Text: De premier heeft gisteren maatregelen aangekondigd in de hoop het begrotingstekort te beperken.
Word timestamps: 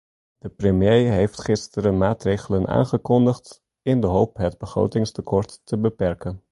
De 0.37 0.49
premier 0.49 1.11
heeft 1.11 1.41
gisteren 1.41 1.97
maatregelen 1.97 2.67
aangekondigd 2.67 3.61
in 3.81 4.01
de 4.01 4.07
hoop 4.07 4.37
het 4.37 4.57
begrotingstekort 4.57 5.61
te 5.63 5.77
beperken. 5.77 6.39